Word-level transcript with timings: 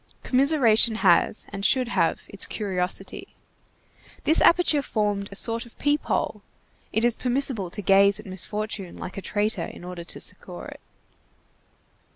Commiseration 0.23 0.95
has, 0.95 1.45
and 1.53 1.63
should 1.63 1.89
have, 1.89 2.23
its 2.27 2.47
curiosity. 2.47 3.35
This 4.23 4.41
aperture 4.41 4.81
formed 4.81 5.29
a 5.31 5.35
sort 5.35 5.63
of 5.63 5.77
peep 5.77 6.01
hole. 6.05 6.41
It 6.91 7.05
is 7.05 7.15
permissible 7.15 7.69
to 7.69 7.83
gaze 7.83 8.19
at 8.19 8.25
misfortune 8.25 8.97
like 8.97 9.15
a 9.19 9.21
traitor 9.21 9.65
in 9.67 9.83
order 9.83 10.03
to 10.03 10.19
succor 10.19 10.65
it. 10.69 10.79